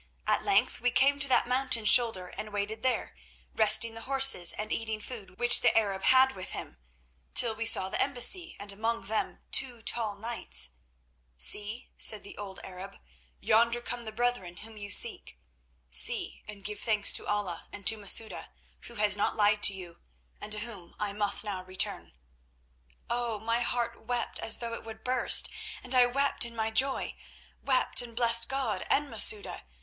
[0.25, 3.15] At length we came to that mountain shoulder and waited there,
[3.53, 6.77] resting the horses and eating food which the Arab had with him,
[7.35, 10.71] till we saw the embassy, and among them two tall knights.
[11.37, 12.97] "'See,' said the old Arab,
[13.39, 15.37] 'yonder come the brethren whom you seek.
[15.91, 18.49] See and give thanks to Allah and to Masouda,
[18.87, 19.99] who has not lied to you,
[20.39, 22.13] and to whom I must now return.'
[23.07, 23.37] "Oh!
[23.39, 25.47] my heart wept as though it would burst,
[25.83, 29.61] and I wept in my joy—wept and blessed God and Masouda.